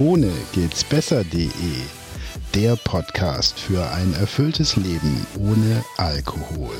Ohne 0.00 0.30
geht's 0.52 0.84
besser.de. 0.84 1.50
Der 2.54 2.76
Podcast 2.76 3.58
für 3.58 3.84
ein 3.90 4.14
erfülltes 4.14 4.76
Leben 4.76 5.26
ohne 5.36 5.82
Alkohol. 5.96 6.76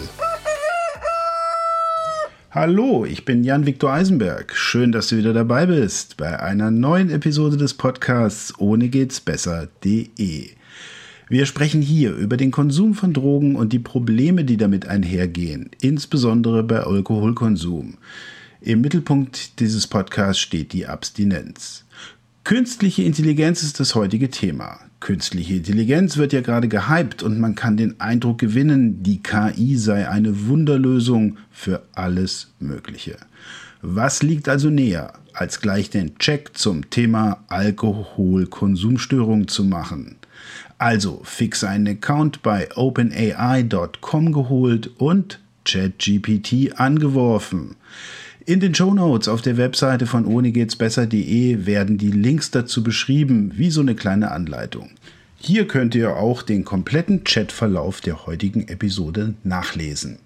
Hallo, 2.52 3.04
ich 3.04 3.24
bin 3.24 3.42
Jan-Viktor 3.42 3.92
Eisenberg. 3.92 4.54
Schön, 4.54 4.92
dass 4.92 5.08
du 5.08 5.16
wieder 5.16 5.32
dabei 5.32 5.66
bist 5.66 6.16
bei 6.16 6.38
einer 6.38 6.70
neuen 6.70 7.10
Episode 7.10 7.56
des 7.56 7.74
Podcasts 7.74 8.56
Ohne 8.60 8.88
geht's 8.88 9.18
besser.de. 9.18 10.50
Wir 11.28 11.46
sprechen 11.46 11.82
hier 11.82 12.14
über 12.14 12.36
den 12.36 12.52
Konsum 12.52 12.94
von 12.94 13.12
Drogen 13.12 13.56
und 13.56 13.72
die 13.72 13.80
Probleme, 13.80 14.44
die 14.44 14.58
damit 14.58 14.86
einhergehen, 14.86 15.70
insbesondere 15.80 16.62
bei 16.62 16.84
Alkoholkonsum. 16.84 17.98
Im 18.60 18.80
Mittelpunkt 18.80 19.58
dieses 19.58 19.88
Podcasts 19.88 20.40
steht 20.40 20.72
die 20.72 20.86
Abstinenz. 20.86 21.84
Künstliche 22.48 23.02
Intelligenz 23.02 23.62
ist 23.62 23.78
das 23.78 23.94
heutige 23.94 24.30
Thema. 24.30 24.80
Künstliche 25.00 25.56
Intelligenz 25.56 26.16
wird 26.16 26.32
ja 26.32 26.40
gerade 26.40 26.66
gehypt 26.66 27.22
und 27.22 27.38
man 27.38 27.54
kann 27.54 27.76
den 27.76 28.00
Eindruck 28.00 28.38
gewinnen, 28.38 29.02
die 29.02 29.22
KI 29.22 29.76
sei 29.76 30.08
eine 30.08 30.46
Wunderlösung 30.46 31.36
für 31.50 31.82
alles 31.94 32.54
Mögliche. 32.58 33.18
Was 33.82 34.22
liegt 34.22 34.48
also 34.48 34.70
näher, 34.70 35.12
als 35.34 35.60
gleich 35.60 35.90
den 35.90 36.16
Check 36.16 36.56
zum 36.56 36.88
Thema 36.88 37.44
Alkoholkonsumstörung 37.48 39.46
zu 39.48 39.66
machen? 39.66 40.16
Also 40.78 41.20
fix 41.24 41.64
einen 41.64 41.98
Account 41.98 42.42
bei 42.42 42.74
openai.com 42.74 44.32
geholt 44.32 44.90
und 44.96 45.38
ChatGPT 45.66 46.80
angeworfen. 46.80 47.76
In 48.48 48.60
den 48.60 48.74
Show 48.74 48.94
Notes 48.94 49.28
auf 49.28 49.42
der 49.42 49.58
Webseite 49.58 50.06
von 50.06 50.24
ohnegehtsbesser.de 50.24 51.66
werden 51.66 51.98
die 51.98 52.10
Links 52.10 52.50
dazu 52.50 52.82
beschrieben, 52.82 53.52
wie 53.56 53.70
so 53.70 53.82
eine 53.82 53.94
kleine 53.94 54.30
Anleitung. 54.30 54.92
Hier 55.40 55.68
könnt 55.68 55.94
ihr 55.94 56.16
auch 56.16 56.42
den 56.42 56.64
kompletten 56.64 57.22
Chatverlauf 57.22 58.00
der 58.00 58.26
heutigen 58.26 58.66
Episode 58.66 59.34
nachlesen. 59.44 60.18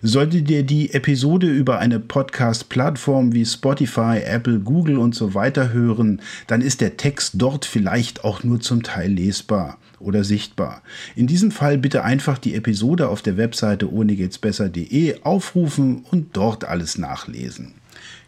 Solltet 0.00 0.48
ihr 0.48 0.62
die 0.62 0.94
Episode 0.94 1.48
über 1.48 1.80
eine 1.80 1.98
Podcast-Plattform 1.98 3.32
wie 3.32 3.44
Spotify, 3.44 4.20
Apple, 4.24 4.60
Google 4.60 4.98
und 4.98 5.12
so 5.16 5.34
weiter 5.34 5.72
hören, 5.72 6.22
dann 6.46 6.60
ist 6.60 6.80
der 6.80 6.96
Text 6.96 7.32
dort 7.34 7.64
vielleicht 7.64 8.22
auch 8.22 8.44
nur 8.44 8.60
zum 8.60 8.84
Teil 8.84 9.12
lesbar 9.12 9.78
oder 9.98 10.22
sichtbar. 10.22 10.82
In 11.16 11.26
diesem 11.26 11.50
Fall 11.50 11.76
bitte 11.76 12.04
einfach 12.04 12.38
die 12.38 12.54
Episode 12.54 13.08
auf 13.08 13.22
der 13.22 13.36
Webseite 13.36 13.92
ohnegehtsbesser.de 13.92 15.22
aufrufen 15.24 16.04
und 16.12 16.36
dort 16.36 16.64
alles 16.64 16.96
nachlesen. 16.96 17.74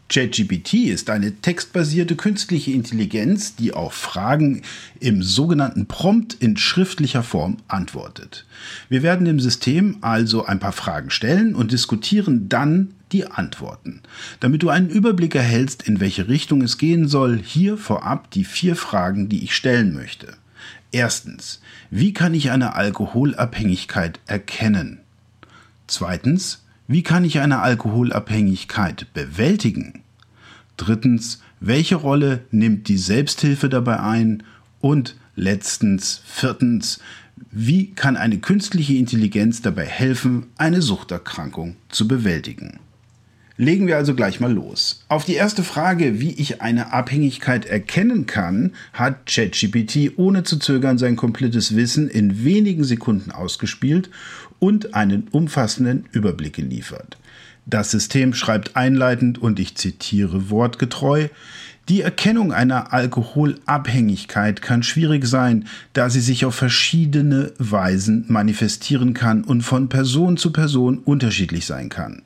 ChatGPT 0.09 0.75
ist 0.87 1.11
eine 1.11 1.33
textbasierte 1.35 2.15
künstliche 2.15 2.71
Intelligenz, 2.71 3.57
die 3.57 3.73
auf 3.73 3.93
Fragen 3.93 4.63
im 5.01 5.23
sogenannten 5.23 5.87
Prompt 5.87 6.35
in 6.35 6.57
schriftlicher 6.57 7.25
Form 7.25 7.57
antwortet. 7.67 8.47
Wir 8.89 9.03
werden 9.03 9.25
dem 9.25 9.41
System 9.41 9.99
also 10.03 10.45
ein 10.45 10.61
paar 10.61 10.73
Fragen 10.73 11.11
stellen 11.11 11.57
und 11.57 11.73
diskutieren 11.73 12.49
dann 12.49 12.95
die 13.11 13.27
Antworten. 13.27 14.03
Damit 14.39 14.63
du 14.63 14.69
einen 14.69 14.89
Überblick 14.89 15.35
erhältst, 15.35 15.83
in 15.83 15.99
welche 15.99 16.29
Richtung 16.29 16.63
es 16.63 16.79
gehen 16.79 17.09
soll, 17.09 17.39
hier 17.43 17.77
vorab 17.77 18.31
die 18.31 18.45
vier 18.45 18.77
Fragen, 18.77 19.29
die 19.29 19.43
ich 19.43 19.57
stellen 19.57 19.93
möchte. 19.93 20.37
Erstens, 20.93 21.61
wie 21.91 22.13
kann 22.13 22.33
ich 22.33 22.51
eine 22.51 22.75
Alkoholabhängigkeit 22.75 24.21
erkennen? 24.27 25.01
Zweitens, 25.89 26.65
wie 26.89 27.03
kann 27.03 27.25
ich 27.25 27.41
eine 27.41 27.61
Alkoholabhängigkeit 27.61 29.13
bewältigen? 29.13 30.03
Drittens, 30.77 31.41
welche 31.61 31.97
Rolle 31.97 32.45
nimmt 32.51 32.89
die 32.89 32.99
Selbsthilfe 32.99 33.69
dabei 33.69 34.01
ein? 34.01 34.43
Und 34.81 35.17
letztens, 35.35 36.21
viertens, 36.25 37.01
wie 37.51 37.93
kann 37.93 38.17
eine 38.17 38.39
künstliche 38.39 38.95
Intelligenz 38.95 39.63
dabei 39.63 39.87
helfen, 39.87 40.47
eine 40.57 40.81
Suchterkrankung 40.81 41.77
zu 41.89 42.07
bewältigen? 42.07 42.79
Legen 43.59 43.87
wir 43.87 43.97
also 43.97 44.15
gleich 44.15 44.39
mal 44.39 44.53
los. 44.53 45.05
Auf 45.09 45.25
die 45.25 45.35
erste 45.35 45.63
Frage, 45.63 46.21
wie 46.21 46.33
ich 46.33 46.61
eine 46.61 46.93
Abhängigkeit 46.93 47.65
erkennen 47.65 48.27
kann, 48.27 48.75
hat 48.93 49.27
ChatGPT 49.27 50.19
ohne 50.19 50.43
zu 50.43 50.59
zögern 50.59 50.99
sein 50.99 51.17
komplettes 51.17 51.75
Wissen 51.75 52.09
in 52.11 52.45
wenigen 52.45 52.85
Sekunden 52.85 53.31
ausgespielt 53.31 54.11
und 54.59 54.95
einen 54.95 55.29
umfassenden 55.31 56.05
Überblick 56.13 56.55
geliefert. 56.55 57.17
Das 57.65 57.91
System 57.91 58.35
schreibt 58.35 58.77
einleitend 58.77 59.39
und 59.39 59.59
ich 59.59 59.75
zitiere 59.75 60.51
wortgetreu, 60.51 61.29
die 61.89 62.01
Erkennung 62.01 62.53
einer 62.53 62.93
Alkoholabhängigkeit 62.93 64.61
kann 64.61 64.83
schwierig 64.83 65.25
sein, 65.27 65.69
da 65.93 66.11
sie 66.11 66.21
sich 66.21 66.45
auf 66.45 66.55
verschiedene 66.57 67.53
Weisen 67.59 68.25
manifestieren 68.29 69.15
kann 69.15 69.45
und 69.45 69.63
von 69.63 69.89
Person 69.89 70.37
zu 70.37 70.53
Person 70.53 70.99
unterschiedlich 70.99 71.65
sein 71.65 71.89
kann. 71.89 72.23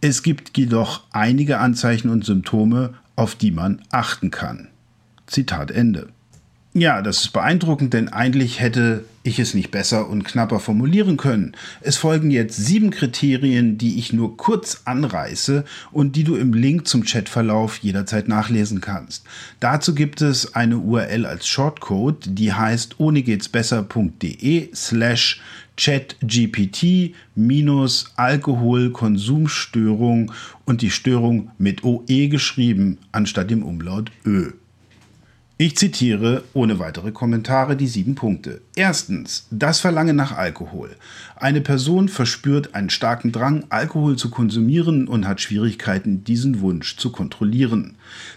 Es 0.00 0.24
gibt 0.24 0.58
jedoch 0.58 1.04
einige 1.12 1.58
Anzeichen 1.58 2.10
und 2.10 2.24
Symptome, 2.24 2.94
auf 3.14 3.36
die 3.36 3.52
man 3.52 3.80
achten 3.90 4.32
kann. 4.32 4.68
Zitat 5.26 5.70
Ende. 5.70 6.08
Ja, 6.78 7.00
das 7.00 7.20
ist 7.20 7.32
beeindruckend, 7.32 7.94
denn 7.94 8.10
eigentlich 8.10 8.60
hätte 8.60 9.06
ich 9.22 9.38
es 9.38 9.54
nicht 9.54 9.70
besser 9.70 10.10
und 10.10 10.24
knapper 10.24 10.60
formulieren 10.60 11.16
können. 11.16 11.56
Es 11.80 11.96
folgen 11.96 12.30
jetzt 12.30 12.56
sieben 12.56 12.90
Kriterien, 12.90 13.78
die 13.78 13.98
ich 13.98 14.12
nur 14.12 14.36
kurz 14.36 14.82
anreiße 14.84 15.64
und 15.90 16.16
die 16.16 16.24
du 16.24 16.36
im 16.36 16.52
Link 16.52 16.86
zum 16.86 17.02
Chatverlauf 17.02 17.78
jederzeit 17.78 18.28
nachlesen 18.28 18.82
kannst. 18.82 19.24
Dazu 19.58 19.94
gibt 19.94 20.20
es 20.20 20.54
eine 20.54 20.76
URL 20.76 21.24
als 21.24 21.46
Shortcode, 21.46 22.26
die 22.28 22.52
heißt 22.52 23.00
ohnegehtsbesser.de 23.00 24.68
slash 24.74 25.40
chatgpt 25.78 27.14
minus 27.34 28.12
Alkoholkonsumstörung 28.16 30.30
und 30.66 30.82
die 30.82 30.90
Störung 30.90 31.52
mit 31.56 31.84
OE 31.84 32.28
geschrieben 32.28 32.98
anstatt 33.12 33.50
dem 33.50 33.62
Umlaut 33.62 34.12
Ö. 34.26 34.52
Ich 35.58 35.74
zitiere 35.78 36.44
ohne 36.52 36.78
weitere 36.78 37.12
Kommentare 37.12 37.76
die 37.76 37.86
sieben 37.86 38.14
Punkte. 38.14 38.60
Erstens, 38.74 39.46
das 39.50 39.80
Verlangen 39.80 40.14
nach 40.14 40.36
Alkohol. 40.36 40.96
Eine 41.34 41.62
Person 41.62 42.10
verspürt 42.10 42.74
einen 42.74 42.90
starken 42.90 43.32
Drang, 43.32 43.64
Alkohol 43.70 44.16
zu 44.16 44.28
konsumieren 44.28 45.08
und 45.08 45.26
hat 45.26 45.40
Schwierigkeiten, 45.40 46.24
diesen 46.24 46.60
Wunsch 46.60 46.98
zu 46.98 47.10
kontrollieren. 47.10 47.94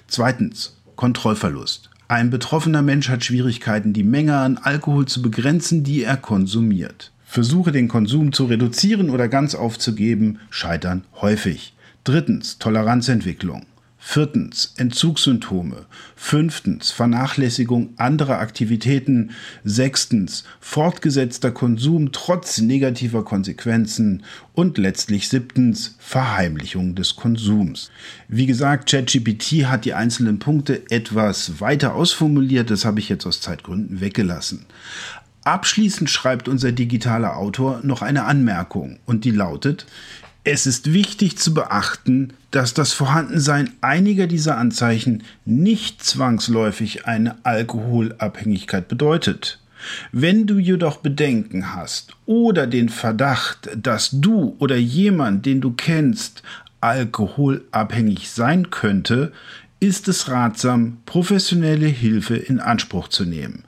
Zweitens, 0.07 0.77
Kontrollverlust. 0.95 1.89
Ein 2.07 2.29
betroffener 2.29 2.81
Mensch 2.81 3.09
hat 3.09 3.25
Schwierigkeiten, 3.25 3.91
die 3.91 4.05
Menge 4.05 4.37
an 4.37 4.57
Alkohol 4.57 5.05
zu 5.05 5.21
begrenzen, 5.21 5.83
die 5.83 6.03
er 6.03 6.15
konsumiert. 6.15 7.11
Versuche 7.25 7.73
den 7.73 7.89
Konsum 7.89 8.31
zu 8.31 8.45
reduzieren 8.45 9.09
oder 9.09 9.27
ganz 9.27 9.55
aufzugeben, 9.55 10.39
scheitern 10.49 11.03
häufig. 11.19 11.73
Drittens, 12.05 12.59
Toleranzentwicklung. 12.59 13.65
Viertens 14.01 14.73
Entzugssymptome. 14.77 15.85
Fünftens 16.15 16.89
Vernachlässigung 16.89 17.93
anderer 17.97 18.39
Aktivitäten. 18.39 19.31
Sechstens 19.65 20.45
fortgesetzter 20.61 21.51
Konsum 21.51 22.13
trotz 22.13 22.59
negativer 22.59 23.25
Konsequenzen. 23.25 24.23
Und 24.53 24.77
letztlich 24.77 25.27
siebtens 25.27 25.95
Verheimlichung 25.99 26.95
des 26.95 27.17
Konsums. 27.17 27.91
Wie 28.29 28.45
gesagt, 28.45 28.89
ChatGPT 28.89 29.65
hat 29.65 29.83
die 29.83 29.93
einzelnen 29.93 30.39
Punkte 30.39 30.89
etwas 30.89 31.59
weiter 31.59 31.93
ausformuliert. 31.93 32.71
Das 32.71 32.85
habe 32.85 33.01
ich 33.01 33.09
jetzt 33.09 33.25
aus 33.25 33.41
Zeitgründen 33.41 33.99
weggelassen. 33.99 34.65
Abschließend 35.43 36.09
schreibt 36.09 36.47
unser 36.47 36.71
digitaler 36.71 37.37
Autor 37.37 37.81
noch 37.83 38.01
eine 38.01 38.25
Anmerkung 38.25 38.99
und 39.05 39.25
die 39.25 39.31
lautet, 39.31 39.85
es 40.51 40.65
ist 40.65 40.93
wichtig 40.93 41.37
zu 41.37 41.53
beachten, 41.53 42.33
dass 42.49 42.73
das 42.73 42.93
Vorhandensein 42.93 43.71
einiger 43.81 44.25
dieser 44.25 44.57
Anzeichen 44.57 45.23
nicht 45.45 46.03
zwangsläufig 46.03 47.05
eine 47.05 47.35
Alkoholabhängigkeit 47.45 48.87
bedeutet. 48.87 49.59
Wenn 50.11 50.47
du 50.47 50.57
jedoch 50.57 50.97
Bedenken 50.97 51.75
hast 51.75 52.15
oder 52.25 52.65
den 52.65 52.89
Verdacht, 52.89 53.69
dass 53.77 54.09
du 54.11 54.55
oder 54.57 54.75
jemand, 54.75 55.45
den 55.45 55.61
du 55.61 55.71
kennst, 55.71 56.41
alkoholabhängig 56.81 58.31
sein 58.31 58.71
könnte, 58.71 59.31
ist 59.79 60.07
es 60.07 60.29
ratsam, 60.29 60.97
professionelle 61.05 61.87
Hilfe 61.87 62.35
in 62.35 62.59
Anspruch 62.59 63.07
zu 63.07 63.23
nehmen. 63.23 63.63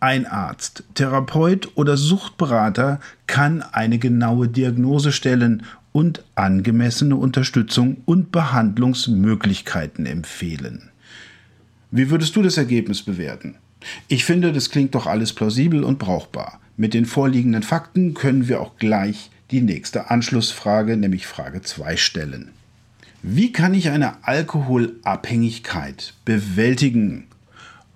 Ein 0.00 0.26
Arzt, 0.26 0.84
Therapeut 0.94 1.70
oder 1.74 1.96
Suchtberater 1.96 3.00
kann 3.26 3.62
eine 3.62 3.98
genaue 3.98 4.48
Diagnose 4.48 5.10
stellen 5.10 5.62
und 5.92 6.22
angemessene 6.34 7.16
Unterstützung 7.16 7.98
und 8.04 8.30
Behandlungsmöglichkeiten 8.30 10.04
empfehlen. 10.04 10.90
Wie 11.90 12.10
würdest 12.10 12.36
du 12.36 12.42
das 12.42 12.58
Ergebnis 12.58 13.02
bewerten? 13.02 13.56
Ich 14.08 14.26
finde, 14.26 14.52
das 14.52 14.68
klingt 14.68 14.94
doch 14.94 15.06
alles 15.06 15.32
plausibel 15.32 15.82
und 15.84 15.98
brauchbar. 15.98 16.60
Mit 16.76 16.92
den 16.92 17.06
vorliegenden 17.06 17.62
Fakten 17.62 18.12
können 18.12 18.48
wir 18.48 18.60
auch 18.60 18.76
gleich 18.76 19.30
die 19.50 19.62
nächste 19.62 20.10
Anschlussfrage, 20.10 20.98
nämlich 20.98 21.26
Frage 21.26 21.62
2, 21.62 21.96
stellen. 21.96 22.50
Wie 23.22 23.52
kann 23.52 23.72
ich 23.72 23.88
eine 23.88 24.24
Alkoholabhängigkeit 24.24 26.12
bewältigen? 26.26 27.28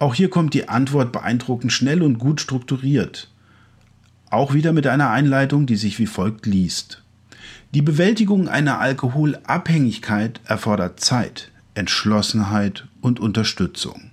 Auch 0.01 0.15
hier 0.15 0.31
kommt 0.31 0.55
die 0.55 0.69
Antwort 0.69 1.13
beeindruckend 1.13 1.73
schnell 1.73 2.03
und 2.03 2.19
gut 2.19 2.41
strukturiert. 2.41 3.31
Auch 4.31 4.55
wieder 4.55 4.73
mit 4.73 4.87
einer 4.87 5.11
Einleitung, 5.11 5.67
die 5.67 5.77
sich 5.77 5.99
wie 5.99 6.07
folgt 6.07 6.47
liest. 6.47 7.03
Die 7.75 7.83
Bewältigung 7.83 8.49
einer 8.49 8.81
Alkoholabhängigkeit 8.81 10.41
erfordert 10.47 11.01
Zeit, 11.01 11.51
Entschlossenheit 11.75 12.89
und 13.03 13.21
Unterstützung. 13.21 14.11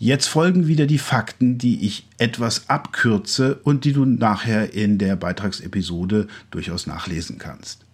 Jetzt 0.00 0.26
folgen 0.26 0.66
wieder 0.66 0.86
die 0.86 0.98
Fakten, 0.98 1.58
die 1.58 1.86
ich 1.86 2.08
etwas 2.18 2.68
abkürze 2.68 3.54
und 3.62 3.84
die 3.84 3.92
du 3.92 4.04
nachher 4.04 4.74
in 4.74 4.98
der 4.98 5.14
Beitragsepisode 5.14 6.26
durchaus 6.50 6.88
nachlesen 6.88 7.38
kannst. 7.38 7.84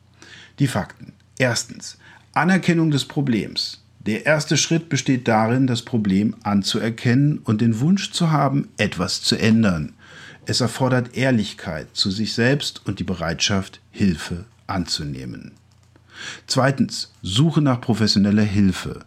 Die 0.59 0.67
Fakten. 0.67 1.13
Erstens. 1.39 1.99
Anerkennung 2.33 2.91
des 2.91 3.05
Problems. 3.05 3.80
Der 4.07 4.25
erste 4.25 4.57
Schritt 4.57 4.89
besteht 4.89 5.29
darin, 5.29 5.67
das 5.67 5.83
Problem 5.83 6.35
anzuerkennen 6.43 7.39
und 7.39 7.61
den 7.61 7.81
Wunsch 7.81 8.13
zu 8.13 8.31
haben, 8.31 8.69
etwas 8.79 9.21
zu 9.21 9.37
ändern. 9.37 9.93
Es 10.47 10.63
erfordert 10.63 11.17
Ehrlichkeit 11.17 11.89
zu 11.93 12.11
sich 12.11 12.33
selbst 12.33 12.87
und 12.87 12.99
die 12.99 13.05
Bereitschaft, 13.05 13.81
Hilfe 13.91 14.47
anzunehmen. 14.67 15.53
Zweitens, 16.47 17.13
Suche 17.21 17.61
nach 17.61 17.83
professioneller 17.83 18.43
Hilfe. 18.43 19.01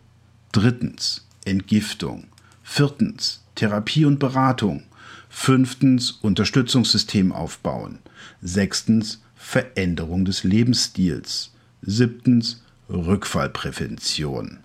Drittens, 0.51 1.25
Entgiftung. 1.44 2.25
Viertens, 2.63 3.42
Therapie 3.56 4.06
und 4.06 4.19
Beratung. 4.19 4.84
Fünftens, 5.28 6.12
Unterstützungssystem 6.12 7.31
aufbauen. 7.31 7.98
Sechstens, 8.44 9.24
Veränderung 9.36 10.24
des 10.24 10.44
Lebensstils. 10.44 11.51
Siebtens, 11.81 12.62
Rückfallprävention. 12.89 14.60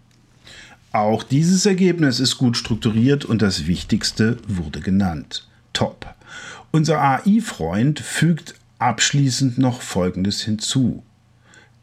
Auch 0.92 1.22
dieses 1.22 1.66
Ergebnis 1.66 2.18
ist 2.18 2.38
gut 2.38 2.56
strukturiert 2.56 3.24
und 3.24 3.42
das 3.42 3.66
Wichtigste 3.66 4.38
wurde 4.48 4.80
genannt. 4.80 5.46
Top. 5.74 6.14
Unser 6.70 7.00
AI-Freund 7.00 8.00
fügt 8.00 8.54
abschließend 8.78 9.58
noch 9.58 9.82
Folgendes 9.82 10.42
hinzu. 10.42 11.02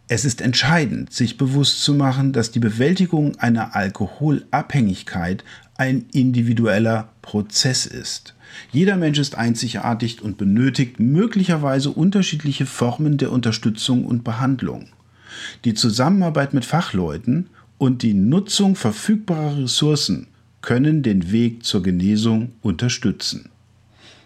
Es 0.08 0.26
ist 0.26 0.42
entscheidend, 0.42 1.12
sich 1.14 1.38
bewusst 1.38 1.84
zu 1.84 1.94
machen, 1.94 2.32
dass 2.32 2.52
die 2.52 2.60
Bewältigung 2.60 3.38
einer 3.40 3.76
Alkoholabhängigkeit 3.76 5.44
ein 5.78 6.06
individueller 6.12 7.10
Prozess 7.22 7.86
ist. 7.86 8.36
Jeder 8.72 8.98
Mensch 8.98 9.20
ist 9.20 9.36
einzigartig 9.36 10.22
und 10.22 10.38
benötigt 10.38 11.00
möglicherweise 11.00 11.90
unterschiedliche 11.90 12.66
Formen 12.66 13.18
der 13.18 13.32
Unterstützung 13.32 14.06
und 14.06 14.24
Behandlung. 14.24 14.88
Die 15.66 15.74
Zusammenarbeit 15.74 16.54
mit 16.54 16.66
Fachleuten 16.66 17.50
und 17.78 18.02
die 18.02 18.14
Nutzung 18.14 18.76
verfügbarer 18.76 19.64
Ressourcen 19.64 20.28
können 20.62 21.04
den 21.04 21.32
Weg 21.32 21.64
zur 21.64 21.84
Genesung 21.84 22.54
unterstützen. 22.62 23.50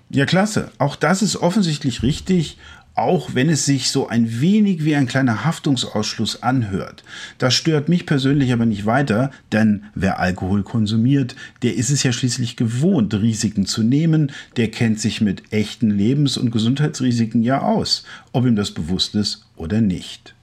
Ja, 0.10 0.26
klasse. 0.26 0.72
Auch 0.80 0.96
das 0.96 1.22
ist 1.22 1.36
offensichtlich 1.36 2.02
richtig, 2.02 2.58
auch 2.96 3.34
wenn 3.34 3.50
es 3.50 3.66
sich 3.66 3.92
so 3.92 4.08
ein 4.08 4.42
wenig 4.42 4.84
wie 4.84 4.96
ein 4.96 5.08
kleiner 5.08 5.46
Haftungsausschluss 5.46 6.44
anhört. 6.44 7.04
Das 7.38 7.54
stört 7.54 7.88
mich 7.88 8.06
persönlich 8.06 8.52
aber 8.52 8.66
nicht 8.66 8.86
weiter, 8.86 9.32
denn 9.52 9.84
wer 9.96 10.20
Alkohol 10.20 10.64
konsumiert, 10.64 11.36
der 11.62 11.76
ist 11.76 11.92
es 11.92 12.04
ja 12.04 12.12
schließlich 12.12 12.56
gewohnt, 12.56 13.14
Risiken 13.14 13.66
zu 13.66 13.84
nehmen, 13.84 14.32
der 14.58 14.70
kennt 14.70 15.00
sich 15.00 15.22
mit 15.22 15.54
echten 15.54 15.92
Lebens- 15.92 16.38
und 16.38 16.52
Gesundheitsrisiken 16.52 17.42
ja 17.42 17.62
aus, 17.62 18.04
ob 18.34 18.46
ihm 18.46 18.56
das 18.56 18.72
bewusst 18.72 19.16
ist 19.16 19.46
oder 19.56 19.80
nicht. 19.80 20.36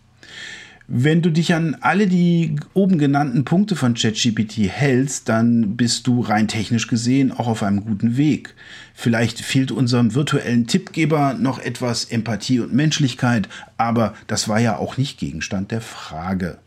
Wenn 0.89 1.21
du 1.21 1.31
dich 1.31 1.53
an 1.53 1.77
alle 1.81 2.07
die 2.07 2.55
oben 2.73 2.97
genannten 2.99 3.45
Punkte 3.45 3.75
von 3.75 3.95
ChatGPT 3.95 4.69
hältst, 4.69 5.29
dann 5.29 5.77
bist 5.77 6.07
du 6.07 6.21
rein 6.21 6.47
technisch 6.47 6.87
gesehen 6.87 7.33
auch 7.33 7.49
auf 7.49 7.65
einem 7.65 7.85
guten 7.85 8.17
Weg. 8.17 8.55
Vielleicht 8.95 9.41
fehlt 9.41 9.73
unserem 9.73 10.15
virtuellen 10.15 10.69
Tippgeber 10.69 11.35
noch 11.35 11.59
etwas 11.59 12.05
Empathie 12.05 12.61
und 12.61 12.73
Menschlichkeit, 12.73 13.49
aber 13.77 14.15
das 14.29 14.49
war 14.49 14.61
ja 14.61 14.77
auch 14.77 14.97
nicht 14.97 15.19
Gegenstand 15.19 15.73
der 15.73 15.81
Frage. 15.81 16.59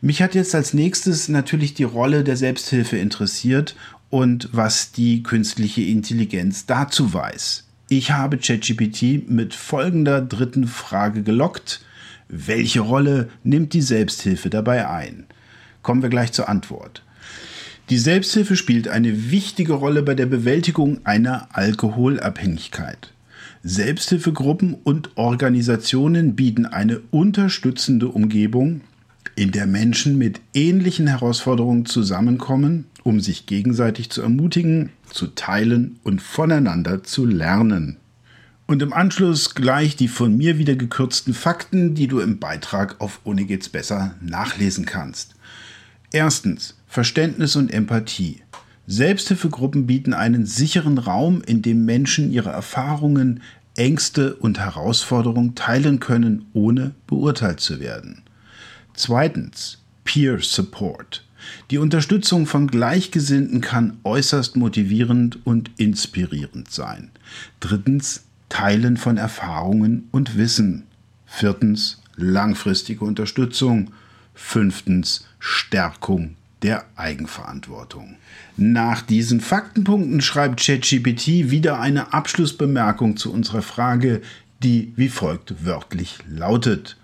Mich 0.00 0.22
hat 0.22 0.34
jetzt 0.34 0.54
als 0.54 0.72
nächstes 0.72 1.28
natürlich 1.28 1.74
die 1.74 1.84
Rolle 1.84 2.24
der 2.24 2.38
Selbsthilfe 2.38 2.96
interessiert 2.96 3.76
und 4.08 4.48
was 4.52 4.92
die 4.92 5.22
künstliche 5.22 5.82
Intelligenz 5.82 6.64
dazu 6.64 7.12
weiß. 7.12 7.64
Ich 7.90 8.12
habe 8.12 8.38
ChatGPT 8.38 9.28
mit 9.28 9.52
folgender 9.52 10.22
dritten 10.22 10.66
Frage 10.66 11.22
gelockt 11.22 11.82
welche 12.32 12.80
Rolle 12.80 13.28
nimmt 13.44 13.74
die 13.74 13.82
Selbsthilfe 13.82 14.50
dabei 14.50 14.88
ein? 14.88 15.26
Kommen 15.82 16.02
wir 16.02 16.08
gleich 16.08 16.32
zur 16.32 16.48
Antwort. 16.48 17.04
Die 17.90 17.98
Selbsthilfe 17.98 18.56
spielt 18.56 18.88
eine 18.88 19.30
wichtige 19.30 19.74
Rolle 19.74 20.02
bei 20.02 20.14
der 20.14 20.26
Bewältigung 20.26 21.00
einer 21.04 21.48
Alkoholabhängigkeit. 21.52 23.12
Selbsthilfegruppen 23.62 24.74
und 24.82 25.16
Organisationen 25.16 26.34
bieten 26.34 26.64
eine 26.64 27.00
unterstützende 27.10 28.08
Umgebung, 28.08 28.80
in 29.36 29.50
der 29.50 29.66
Menschen 29.66 30.18
mit 30.18 30.40
ähnlichen 30.54 31.06
Herausforderungen 31.06 31.86
zusammenkommen, 31.86 32.86
um 33.02 33.20
sich 33.20 33.46
gegenseitig 33.46 34.10
zu 34.10 34.22
ermutigen, 34.22 34.90
zu 35.10 35.28
teilen 35.28 35.98
und 36.02 36.22
voneinander 36.22 37.02
zu 37.02 37.26
lernen. 37.26 37.98
Und 38.72 38.80
im 38.80 38.94
Anschluss 38.94 39.54
gleich 39.54 39.96
die 39.96 40.08
von 40.08 40.34
mir 40.34 40.56
wieder 40.56 40.74
gekürzten 40.74 41.34
Fakten, 41.34 41.94
die 41.94 42.06
du 42.06 42.20
im 42.20 42.38
Beitrag 42.38 42.98
auf 43.02 43.20
Ohne 43.22 43.44
geht's 43.44 43.68
besser 43.68 44.14
nachlesen 44.22 44.86
kannst. 44.86 45.34
Erstens 46.10 46.74
Verständnis 46.86 47.54
und 47.54 47.70
Empathie. 47.70 48.40
Selbsthilfegruppen 48.86 49.86
bieten 49.86 50.14
einen 50.14 50.46
sicheren 50.46 50.96
Raum, 50.96 51.42
in 51.42 51.60
dem 51.60 51.84
Menschen 51.84 52.32
ihre 52.32 52.48
Erfahrungen, 52.48 53.42
Ängste 53.76 54.36
und 54.36 54.58
Herausforderungen 54.58 55.54
teilen 55.54 56.00
können, 56.00 56.46
ohne 56.54 56.94
beurteilt 57.06 57.60
zu 57.60 57.78
werden. 57.78 58.22
Zweitens 58.94 59.82
Peer 60.04 60.38
Support. 60.40 61.26
Die 61.70 61.76
Unterstützung 61.76 62.46
von 62.46 62.68
Gleichgesinnten 62.68 63.60
kann 63.60 63.98
äußerst 64.02 64.56
motivierend 64.56 65.44
und 65.44 65.70
inspirierend 65.76 66.70
sein. 66.70 67.10
Drittens 67.60 68.24
Teilen 68.52 68.96
von 68.98 69.16
Erfahrungen 69.16 70.08
und 70.10 70.36
Wissen. 70.36 70.82
Viertens, 71.24 72.02
langfristige 72.16 73.02
Unterstützung. 73.02 73.92
Fünftens, 74.34 75.24
Stärkung 75.38 76.36
der 76.60 76.84
Eigenverantwortung. 76.94 78.16
Nach 78.58 79.00
diesen 79.00 79.40
Faktenpunkten 79.40 80.20
schreibt 80.20 80.60
ChatGPT 80.60 81.50
wieder 81.50 81.80
eine 81.80 82.12
Abschlussbemerkung 82.12 83.16
zu 83.16 83.32
unserer 83.32 83.62
Frage, 83.62 84.20
die 84.62 84.92
wie 84.96 85.08
folgt 85.08 85.64
wörtlich 85.64 86.18
lautet. 86.28 86.98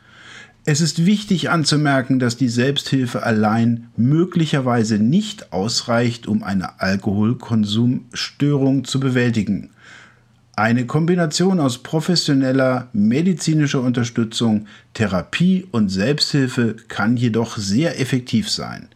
Es 0.67 0.83
ist 0.83 1.07
wichtig 1.07 1.49
anzumerken, 1.49 2.19
dass 2.19 2.37
die 2.37 2.50
Selbsthilfe 2.50 3.23
allein 3.23 3.88
möglicherweise 3.97 4.99
nicht 4.99 5.55
ausreicht, 5.55 6.26
um 6.26 6.43
eine 6.43 6.78
Alkoholkonsumstörung 6.78 8.85
zu 8.85 9.00
bewältigen. 9.00 9.71
Eine 10.59 10.87
Kombination 10.87 11.61
aus 11.61 11.79
professioneller 11.85 12.88
medizinischer 12.93 13.81
Unterstützung, 13.81 14.67
Therapie 14.93 15.69
und 15.71 15.88
Selbsthilfe 15.88 16.75
kann 16.88 17.17
jedoch 17.17 17.57
sehr 17.57 18.00
effektiv 18.00 18.50
sein. 18.50 18.88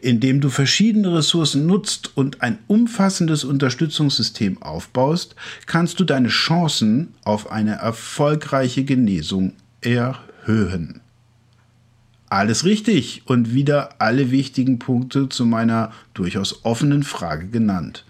Indem 0.00 0.40
du 0.40 0.48
verschiedene 0.48 1.14
Ressourcen 1.14 1.64
nutzt 1.64 2.16
und 2.16 2.42
ein 2.42 2.58
umfassendes 2.66 3.44
Unterstützungssystem 3.44 4.60
aufbaust, 4.60 5.36
kannst 5.66 6.00
du 6.00 6.04
deine 6.04 6.26
Chancen 6.26 7.14
auf 7.22 7.52
eine 7.52 7.76
erfolgreiche 7.76 8.82
Genesung 8.82 9.52
erhöhen. 9.82 11.02
Alles 12.28 12.64
richtig 12.64 13.22
und 13.26 13.54
wieder 13.54 14.00
alle 14.00 14.32
wichtigen 14.32 14.80
Punkte 14.80 15.28
zu 15.28 15.46
meiner 15.46 15.92
durchaus 16.12 16.64
offenen 16.64 17.04
Frage 17.04 17.46
genannt. 17.46 18.04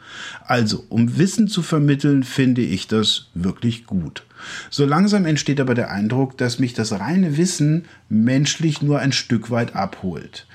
Also, 0.47 0.85
um 0.89 1.19
Wissen 1.19 1.49
zu 1.49 1.61
vermitteln, 1.61 2.23
finde 2.23 2.63
ich 2.63 2.89
das 2.89 3.29
wirklich 3.35 3.85
gut. 3.85 4.23
So 4.71 4.87
langsam 4.87 5.27
entsteht 5.27 5.61
aber 5.61 5.75
der 5.75 5.91
Eindruck, 5.91 6.39
dass 6.39 6.59
mich 6.59 6.73
das 6.73 6.93
reine 6.93 7.37
Wissen 7.37 7.85
menschlich 8.09 8.81
nur 8.81 9.01
ein 9.01 9.13
Stück 9.13 9.51
weit 9.51 9.77
abholt. 9.77 10.47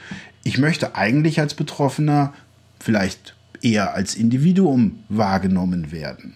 Ich 0.44 0.58
möchte 0.58 0.96
eigentlich 0.96 1.39
als 1.39 1.53
Betroffener 1.53 2.34
vielleicht 2.80 3.36
eher 3.62 3.94
als 3.94 4.15
Individuum 4.15 5.03
wahrgenommen 5.10 5.91
werden. 5.91 6.36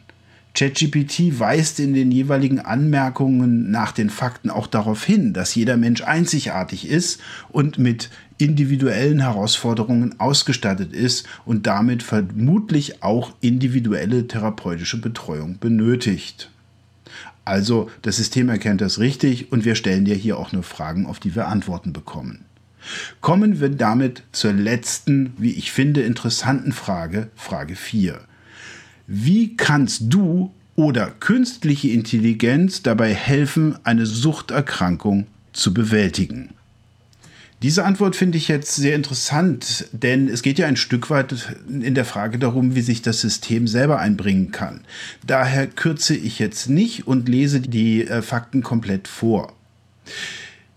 ChatGPT 0.56 1.38
weist 1.38 1.82
in 1.82 1.94
den 1.94 2.12
jeweiligen 2.12 2.60
Anmerkungen 2.60 3.70
nach 3.72 3.92
den 3.92 4.10
Fakten 4.10 4.50
auch 4.50 4.68
darauf 4.68 5.04
hin, 5.04 5.34
dass 5.34 5.54
jeder 5.54 5.76
Mensch 5.76 6.02
einzigartig 6.02 6.88
ist 6.88 7.20
und 7.50 7.78
mit 7.78 8.10
individuellen 8.38 9.20
Herausforderungen 9.20 10.20
ausgestattet 10.20 10.94
ist 10.94 11.28
und 11.46 11.68
damit 11.68 12.04
vermutlich 12.04 13.04
auch 13.04 13.34
individuelle 13.42 14.28
therapeutische 14.28 15.00
Betreuung 15.00 15.60
benötigt. 15.60 16.50
Also 17.44 17.92
das 18.02 18.16
System 18.16 18.50
erkennt 18.50 18.82
das 18.82 19.00
richtig 19.00 19.52
und 19.52 19.66
wir 19.66 19.76
stellen 19.76 20.06
dir 20.06 20.16
hier 20.16 20.38
auch 20.38 20.54
nur 20.54 20.64
Fragen, 20.64 21.06
auf 21.06 21.20
die 21.20 21.36
wir 21.36 21.48
Antworten 21.48 21.92
bekommen. 21.92 22.46
Kommen 23.20 23.60
wir 23.60 23.70
damit 23.70 24.24
zur 24.32 24.54
letzten, 24.54 25.34
wie 25.38 25.52
ich 25.52 25.72
finde, 25.72 26.02
interessanten 26.02 26.72
Frage, 26.72 27.30
Frage 27.36 27.76
4. 27.76 28.20
Wie 29.08 29.56
kannst 29.56 30.04
du 30.14 30.52
oder 30.76 31.12
künstliche 31.20 31.90
Intelligenz 31.90 32.82
dabei 32.82 33.14
helfen, 33.14 33.78
eine 33.84 34.06
Suchterkrankung 34.06 35.28
zu 35.54 35.74
bewältigen? 35.74 36.50
Diese 37.62 37.86
Antwort 37.86 38.16
finde 38.16 38.38
ich 38.38 38.48
jetzt 38.48 38.76
sehr 38.76 38.96
interessant, 38.96 39.88
denn 39.92 40.28
es 40.28 40.42
geht 40.42 40.60
ja 40.60 40.68
ein 40.68 40.76
Stück 40.76 41.10
weit 41.10 41.58
in 41.68 41.96
der 41.96 42.04
Frage 42.04 42.38
darum, 42.38 42.76
wie 42.76 42.82
sich 42.82 43.02
das 43.02 43.22
System 43.22 43.68
selber 43.68 44.00
einbringen 44.00 44.52
kann. 44.52 44.82
Daher 45.26 45.68
kürze 45.68 46.16
ich 46.16 46.38
jetzt 46.38 46.70
nicht 46.70 47.08
und 47.08 47.30
lese 47.30 47.62
die 47.62 48.06
äh, 48.06 48.22
Fakten 48.22 48.62
komplett 48.62 49.08
vor. 49.08 49.54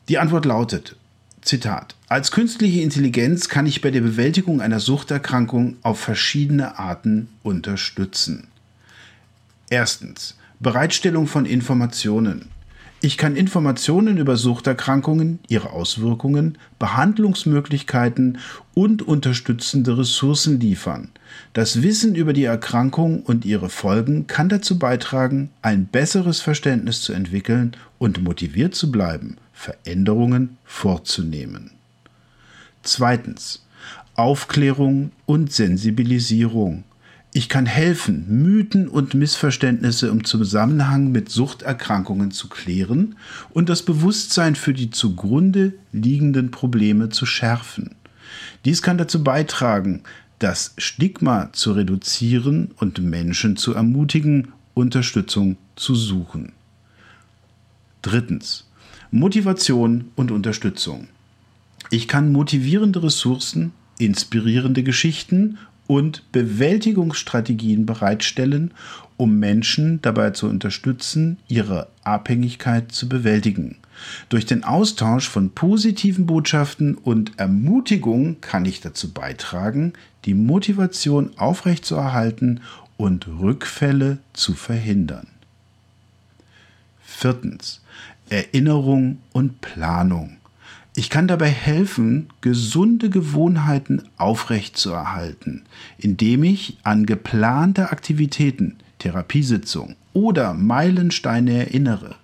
Die 0.09 0.19
Antwort 0.19 0.47
lautet, 0.47 0.97
Zitat, 1.49 1.97
als 2.09 2.31
künstliche 2.31 2.83
Intelligenz 2.83 3.49
kann 3.49 3.65
ich 3.65 3.81
bei 3.81 3.91
der 3.91 4.03
Bewältigung 4.03 4.61
einer 4.61 4.81
Suchterkrankung 4.81 5.79
auf 5.81 5.99
verschiedene 5.99 6.79
Arten 6.79 7.31
unterstützen. 7.43 8.49
Erstens, 9.71 10.37
Bereitstellung 10.61 11.27
von 11.27 11.47
Informationen. 11.47 12.51
Ich 13.01 13.17
kann 13.17 13.35
Informationen 13.35 14.19
über 14.19 14.37
Suchterkrankungen, 14.37 15.39
ihre 15.49 15.71
Auswirkungen, 15.71 16.59
Behandlungsmöglichkeiten 16.79 18.39
und 18.75 19.01
unterstützende 19.01 19.97
Ressourcen 19.97 20.61
liefern. 20.61 21.09
Das 21.55 21.81
Wissen 21.83 22.15
über 22.15 22.35
die 22.35 22.45
Erkrankung 22.45 23.23
und 23.23 23.47
ihre 23.47 23.71
Folgen 23.71 24.27
kann 24.27 24.51
dazu 24.51 24.79
beitragen, 24.79 25.49
ein 25.63 25.87
besseres 25.87 26.43
Verständnis 26.43 27.01
zu 27.01 27.15
entwickeln 27.15 27.75
und 27.99 28.23
motiviert 28.23 28.75
zu 28.75 28.91
bleiben, 28.91 29.39
Veränderungen 29.59 30.57
vorzunehmen. 30.65 31.73
Zweitens. 32.85 33.65
Aufklärung 34.15 35.11
und 35.27 35.53
Sensibilisierung. 35.53 36.85
Ich 37.33 37.49
kann 37.49 37.67
helfen, 37.67 38.43
Mythen 38.43 38.89
und 38.89 39.15
Missverständnisse 39.15 40.09
im 40.09 40.25
Zusammenhang 40.25 41.11
mit 41.13 41.29
Suchterkrankungen 41.29 42.31
zu 42.31 42.49
klären 42.49 43.17
und 43.51 43.69
das 43.69 43.83
Bewusstsein 43.83 44.55
für 44.55 44.73
die 44.73 44.91
zugrunde 44.91 45.75
liegenden 45.93 46.51
Probleme 46.51 47.11
zu 47.11 47.27
schärfen. 47.27 47.97
Dies 48.65 48.81
kann 48.83 48.99
dazu 48.99 49.23
beitragen, 49.23 50.03
das 50.39 50.75
Stigma 50.79 51.53
zu 51.53 51.73
reduzieren 51.73 52.71
und 52.77 53.01
Menschen 53.01 53.57
zu 53.57 53.75
ermutigen, 53.75 54.53
Unterstützung 54.75 55.57
zu 55.75 55.95
suchen. 55.95 56.53
Drittens. 58.03 58.68
Motivation 59.11 60.11
und 60.17 60.31
Unterstützung. 60.31 61.09
Ich 61.91 62.09
kann 62.09 62.31
motivierende 62.31 63.03
Ressourcen, 63.03 63.73
inspirierende 63.99 64.83
Geschichten 64.83 65.59
und 65.87 66.31
Bewältigungsstrategien 66.33 67.87
bereitstellen, 67.87 68.73
um 69.17 69.39
Menschen 69.39 70.01
dabei 70.03 70.31
zu 70.31 70.47
unterstützen, 70.47 71.39
ihre 71.49 71.89
Abhängigkeit 72.05 72.93
zu 72.93 73.09
bewältigen. 73.09 73.77
Durch 74.29 74.45
den 74.45 74.63
Austausch 74.63 75.29
von 75.29 75.51
positiven 75.51 76.27
Botschaften 76.27 76.95
und 76.95 77.33
Ermutigung 77.39 78.41
kann 78.43 78.67
ich 78.67 78.81
dazu 78.81 79.13
beitragen, 79.13 79.95
die 80.27 80.35
Motivation 80.35 81.31
aufrechtzuerhalten 81.39 82.61
und 82.99 83.27
Rückfälle 83.27 84.19
zu 84.35 84.53
verhindern. 84.53 85.29
Viertens. 87.03 87.81
Erinnerung 88.31 89.19
und 89.33 89.61
Planung. 89.61 90.39
Ich 90.95 91.11
kann 91.11 91.29
dabei 91.29 91.51
helfen, 91.51 92.29
gesunde 92.41 93.11
Gewohnheiten 93.11 94.03
aufrechtzuerhalten, 94.17 95.63
indem 95.99 96.43
ich 96.43 96.79
an 96.83 97.07
geplante 97.07 97.93
Aktivitäten, 97.93 98.79
Therapiesitzungen 98.99 99.95
oder 100.13 100.55
Meilensteine 100.55 101.67
erinnere. 101.67 102.17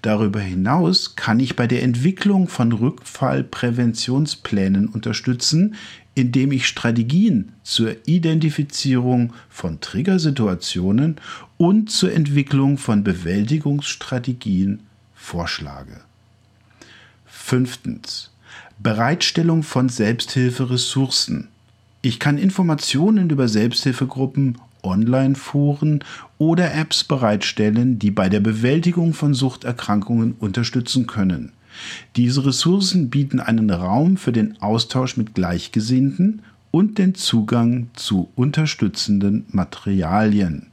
Darüber 0.00 0.40
hinaus 0.40 1.16
kann 1.16 1.38
ich 1.40 1.54
bei 1.54 1.66
der 1.66 1.82
Entwicklung 1.82 2.48
von 2.48 2.72
Rückfallpräventionsplänen 2.72 4.88
unterstützen, 4.88 5.74
indem 6.14 6.52
ich 6.52 6.66
Strategien 6.66 7.52
zur 7.62 7.94
Identifizierung 8.06 9.34
von 9.50 9.80
Triggersituationen 9.80 11.16
und 11.58 11.90
zur 11.90 12.10
Entwicklung 12.12 12.78
von 12.78 13.04
Bewältigungsstrategien 13.04 14.87
vorschlage. 15.28 16.00
Fünftens. 17.26 18.30
Bereitstellung 18.78 19.62
von 19.62 19.90
Selbsthilferessourcen. 19.90 21.48
Ich 22.00 22.18
kann 22.18 22.38
Informationen 22.38 23.28
über 23.28 23.46
Selbsthilfegruppen, 23.46 24.56
Online-Foren 24.82 26.02
oder 26.38 26.72
Apps 26.74 27.04
bereitstellen, 27.04 27.98
die 27.98 28.10
bei 28.10 28.30
der 28.30 28.40
Bewältigung 28.40 29.12
von 29.12 29.34
Suchterkrankungen 29.34 30.34
unterstützen 30.38 31.06
können. 31.06 31.52
Diese 32.16 32.46
Ressourcen 32.46 33.10
bieten 33.10 33.40
einen 33.40 33.70
Raum 33.70 34.16
für 34.16 34.32
den 34.32 34.60
Austausch 34.62 35.16
mit 35.18 35.34
Gleichgesinnten 35.34 36.42
und 36.70 36.96
den 36.96 37.14
Zugang 37.14 37.88
zu 37.94 38.30
unterstützenden 38.34 39.44
Materialien. 39.50 40.68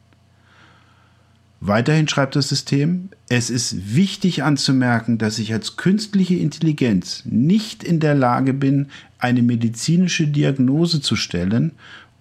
Weiterhin 1.67 2.07
schreibt 2.07 2.35
das 2.35 2.49
System, 2.49 3.09
es 3.27 3.49
ist 3.49 3.95
wichtig 3.95 4.43
anzumerken, 4.43 5.17
dass 5.17 5.39
ich 5.39 5.51
als 5.51 5.77
künstliche 5.77 6.35
Intelligenz 6.35 7.23
nicht 7.25 7.83
in 7.83 7.99
der 7.99 8.13
Lage 8.13 8.53
bin, 8.53 8.89
eine 9.17 9.41
medizinische 9.41 10.27
Diagnose 10.27 11.01
zu 11.01 11.15
stellen 11.15 11.71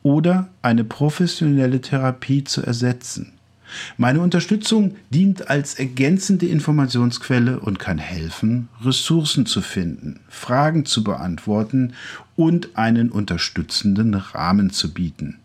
oder 0.03 0.49
eine 0.63 0.83
professionelle 0.83 1.83
Therapie 1.83 2.45
zu 2.45 2.63
ersetzen. 2.63 3.33
Meine 3.99 4.23
Unterstützung 4.23 4.95
dient 5.11 5.51
als 5.51 5.75
ergänzende 5.75 6.47
Informationsquelle 6.47 7.61
und 7.61 7.79
kann 7.79 7.99
helfen, 7.99 8.69
Ressourcen 8.83 9.45
zu 9.45 9.61
finden, 9.61 10.21
Fragen 10.31 10.87
zu 10.87 11.05
beantworten 11.05 11.93
und 12.35 12.79
einen 12.79 13.11
unterstützenden 13.11 14.15
Rahmen 14.15 14.71
zu 14.71 14.95
bieten. 14.95 15.37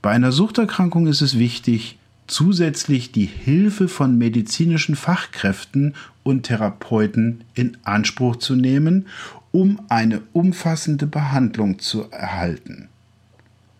Bei 0.00 0.12
einer 0.12 0.32
Suchterkrankung 0.32 1.08
ist 1.08 1.20
es 1.20 1.38
wichtig, 1.38 1.98
zusätzlich 2.26 3.12
die 3.12 3.26
Hilfe 3.26 3.88
von 3.88 4.18
medizinischen 4.18 4.96
Fachkräften 4.96 5.94
und 6.22 6.44
Therapeuten 6.44 7.44
in 7.54 7.76
Anspruch 7.84 8.36
zu 8.36 8.54
nehmen, 8.54 9.06
um 9.52 9.80
eine 9.88 10.22
umfassende 10.32 11.06
Behandlung 11.06 11.78
zu 11.78 12.10
erhalten. 12.10 12.88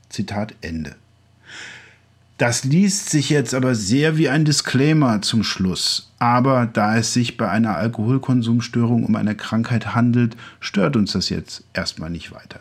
Zitat 0.08 0.54
Ende. 0.60 0.94
Das 2.38 2.64
liest 2.64 3.10
sich 3.10 3.30
jetzt 3.30 3.54
aber 3.54 3.74
sehr 3.76 4.16
wie 4.18 4.28
ein 4.28 4.44
Disclaimer 4.44 5.22
zum 5.22 5.44
Schluss. 5.44 6.10
Aber 6.18 6.66
da 6.66 6.96
es 6.96 7.12
sich 7.12 7.36
bei 7.36 7.48
einer 7.48 7.76
Alkoholkonsumstörung 7.76 9.04
um 9.04 9.14
eine 9.14 9.36
Krankheit 9.36 9.94
handelt, 9.94 10.36
stört 10.58 10.96
uns 10.96 11.12
das 11.12 11.28
jetzt 11.28 11.62
erstmal 11.74 12.10
nicht 12.10 12.32
weiter. 12.32 12.60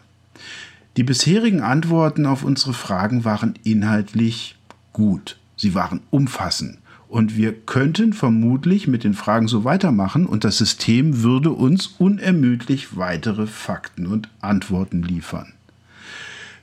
Die 0.95 1.03
bisherigen 1.03 1.61
Antworten 1.61 2.27
auf 2.27 2.43
unsere 2.43 2.73
Fragen 2.73 3.25
waren 3.25 3.55
inhaltlich 3.63 4.57
gut. 4.91 5.37
Sie 5.63 5.75
waren 5.75 6.01
umfassend. 6.09 6.77
Und 7.07 7.37
wir 7.37 7.53
könnten 7.53 8.11
vermutlich 8.11 8.89
mit 8.89 9.05
den 9.05 9.13
Fragen 9.13 9.47
so 9.47 9.63
weitermachen 9.63 10.25
und 10.25 10.43
das 10.43 10.57
System 10.57 11.23
würde 11.23 11.51
uns 11.51 11.87
unermüdlich 11.99 12.97
weitere 12.97 13.47
Fakten 13.47 14.05
und 14.05 14.27
Antworten 14.41 15.03
liefern. 15.03 15.53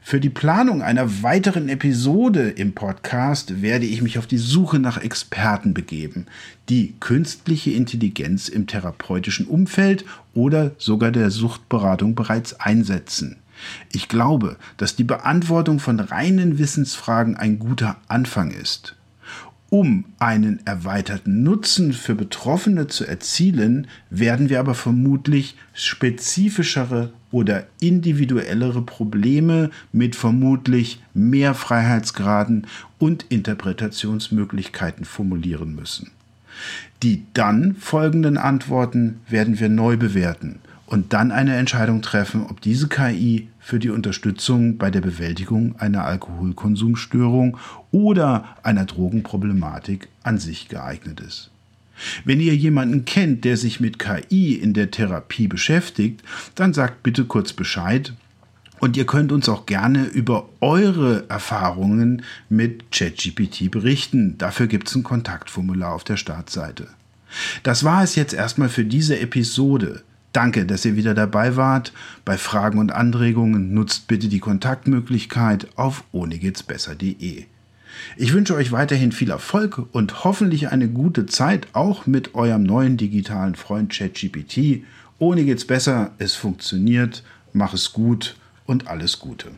Für 0.03 0.21
die 0.21 0.29
Planung 0.29 0.83
einer 0.83 1.23
weiteren 1.23 1.71
Episode 1.71 2.51
im 2.51 2.75
Podcast 2.75 3.63
werde 3.63 3.87
ich 3.87 4.03
mich 4.03 4.19
auf 4.19 4.27
die 4.27 4.37
Suche 4.37 4.79
nach 4.79 4.99
Experten 4.99 5.73
begeben, 5.73 6.27
die 6.69 6.93
künstliche 7.01 7.71
Intelligenz 7.71 8.51
im 8.51 8.67
therapeutischen 8.67 9.47
Umfeld 9.47 10.05
oder 10.35 10.73
sogar 10.77 11.11
der 11.11 11.31
Suchtberatung 11.31 12.15
bereits 12.15 12.61
einsetzen. 12.61 13.39
Ich 13.93 14.09
glaube, 14.09 14.57
dass 14.77 14.97
die 14.97 15.05
Beantwortung 15.05 15.81
von 15.81 16.01
reinen 16.01 16.59
Wissensfragen 16.59 17.37
ein 17.37 17.59
guter 17.59 17.97
Anfang 18.09 18.51
ist. 18.51 18.97
Um 19.71 20.05
einen 20.19 20.67
erweiterten 20.67 21.45
Nutzen 21.45 21.93
für 21.93 22.17
Betroffene 22.17 22.89
zu 22.89 23.07
erzielen, 23.07 23.87
werden 24.11 24.49
wir 24.49 24.59
aber 24.59 24.75
vermutlich 24.75 25.57
spezifischere 25.75 27.13
oder 27.31 27.69
individuellere 27.81 28.83
Probleme 28.83 29.71
mit 29.93 30.17
vermutlich 30.17 31.01
mehr 31.15 31.55
Freiheitsgraden 31.55 32.67
und 32.99 33.27
Interpretationsmöglichkeiten 33.29 35.05
formulieren 35.05 35.77
müssen. 35.77 36.11
Die 37.05 37.23
dann 37.33 37.77
folgenden 37.77 38.39
Antworten 38.39 39.21
werden 39.29 39.61
wir 39.61 39.69
neu 39.69 39.97
bewerten 39.97 40.59
und 40.91 41.13
dann 41.13 41.31
eine 41.31 41.57
Entscheidung 41.57 42.03
treffen, 42.03 42.47
ob 42.51 42.61
diese 42.61 42.89
KI 42.89 43.49
für 43.61 43.79
die 43.79 43.91
Unterstützung 43.91 44.77
bei 44.77 44.91
der 44.91 45.01
Bewältigung 45.01 45.77
einer 45.79 46.05
Alkoholkonsumstörung 46.05 47.57
oder 47.93 48.57
einer 48.65 48.85
Drogenproblematik 48.85 50.09
an 50.25 50.39
sich 50.39 50.69
geeignet 50.69 51.21
ist. 51.21 51.51
Wenn 52.25 52.41
ihr 52.41 52.57
jemanden 52.57 53.05
kennt, 53.05 53.45
der 53.45 53.57
sich 53.57 53.79
mit 53.79 54.01
KI 54.01 54.55
in 54.55 54.75
der 54.75 54.91
Therapie 54.91 55.47
beschäftigt, 55.47 56.23
dann 56.57 56.75
sagt 56.75 57.05
bitte 57.05 57.25
kurz 57.25 57.53
Bescheid. 57.53 58.13
Und 58.81 58.97
ihr 58.97 59.07
könnt 59.07 59.31
uns 59.31 59.49
auch 59.49 59.67
gerne 59.67 60.07
über 60.07 60.49
eure 60.61 61.29
Erfahrungen 61.29 62.23
mit 62.49 62.91
ChatGPT 62.91 63.71
berichten. 63.71 64.39
Dafür 64.39 64.67
gibt 64.67 64.89
es 64.89 64.97
ein 64.97 65.05
Kontaktformular 65.05 65.93
auf 65.93 66.03
der 66.03 66.17
Startseite. 66.17 66.89
Das 67.63 67.85
war 67.85 68.03
es 68.03 68.17
jetzt 68.17 68.33
erstmal 68.33 68.71
für 68.71 68.85
diese 68.85 69.21
Episode. 69.21 70.03
Danke, 70.33 70.65
dass 70.65 70.85
ihr 70.85 70.97
wieder 70.97 71.15
dabei 71.15 71.57
wart. 71.57 71.93
Bei 72.25 72.39
Fragen 72.39 72.79
und 72.79 72.93
Anregungen 72.93 73.75
nutzt 73.75 74.07
bitte 74.07 74.29
die 74.29 74.39
Kontaktmöglichkeit 74.39 75.69
auf 75.77 76.05
ohnegehtsbesser.de. 76.13 77.45
Ich 78.17 78.33
wünsche 78.33 78.55
euch 78.55 78.71
weiterhin 78.71 79.11
viel 79.11 79.31
Erfolg 79.31 79.83
und 79.93 80.25
hoffentlich 80.25 80.69
eine 80.69 80.89
gute 80.89 81.27
Zeit 81.27 81.69
auch 81.73 82.07
mit 82.07 82.35
eurem 82.35 82.63
neuen 82.63 82.97
digitalen 82.97 83.57
Freund 83.57 83.93
ChatGPT. 83.93 84.85
Ohne 85.19 85.45
geht's 85.45 85.67
besser, 85.67 86.13
es 86.19 86.35
funktioniert, 86.35 87.25
mach 87.53 87.75
es 87.75 87.93
gut 87.93 88.37
und 88.67 88.89
alles 88.89 89.19
Gute. 89.19 89.49